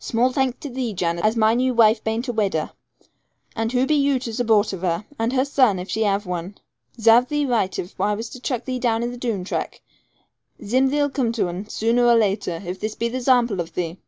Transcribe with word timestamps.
'Small 0.00 0.32
thanks 0.32 0.58
to 0.58 0.68
thee, 0.68 0.92
Jan, 0.92 1.20
as 1.20 1.36
my 1.36 1.54
new 1.54 1.72
waife 1.72 2.02
bain't 2.02 2.26
a 2.26 2.32
widder. 2.32 2.72
And 3.54 3.70
who 3.70 3.86
be 3.86 3.94
you 3.94 4.18
to 4.18 4.30
zupport 4.32 4.72
of 4.72 4.80
her, 4.82 5.04
and 5.16 5.32
her 5.32 5.44
son, 5.44 5.78
if 5.78 5.88
she 5.88 6.02
have 6.02 6.26
one? 6.26 6.56
Zarve 7.00 7.28
thee 7.28 7.46
right 7.46 7.78
if 7.78 8.00
I 8.00 8.14
was 8.14 8.28
to 8.30 8.40
chuck 8.40 8.64
thee 8.64 8.80
down 8.80 9.04
into 9.04 9.12
the 9.12 9.16
Doone 9.18 9.44
track. 9.44 9.80
Zim 10.64 10.90
thee'll 10.90 11.08
come 11.10 11.30
to 11.34 11.48
un, 11.48 11.66
zooner 11.66 12.04
or 12.12 12.16
later, 12.18 12.60
if 12.66 12.80
this 12.80 12.96
be 12.96 13.08
the 13.08 13.18
zample 13.18 13.60
of 13.60 13.74
thee.' 13.74 13.98